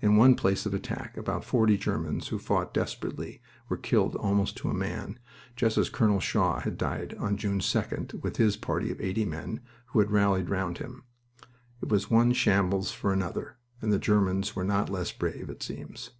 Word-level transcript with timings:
In 0.00 0.16
one 0.16 0.34
place 0.34 0.66
of 0.66 0.74
attack 0.74 1.16
about 1.16 1.44
forty 1.44 1.78
Germans, 1.78 2.26
who 2.26 2.40
fought 2.40 2.74
desperately, 2.74 3.40
were 3.68 3.76
killed 3.76 4.16
almost 4.16 4.56
to 4.56 4.68
a 4.68 4.74
man, 4.74 5.20
just 5.54 5.78
as 5.78 5.88
Colonel 5.88 6.18
Shaw 6.18 6.58
had 6.58 6.76
died 6.76 7.14
on 7.20 7.36
June 7.36 7.60
2d 7.60 8.20
with 8.20 8.36
his 8.36 8.56
party 8.56 8.90
of 8.90 9.00
eighty 9.00 9.24
men 9.24 9.60
who 9.92 10.00
had 10.00 10.10
rallied 10.10 10.50
round 10.50 10.78
him. 10.78 11.04
It 11.80 11.88
was 11.88 12.10
one 12.10 12.32
shambles 12.32 12.90
for 12.90 13.12
another, 13.12 13.58
and 13.80 13.92
the 13.92 14.00
Germans 14.00 14.56
were 14.56 14.64
not 14.64 14.90
less 14.90 15.12
brave, 15.12 15.48
it 15.48 15.62
seems. 15.62 16.10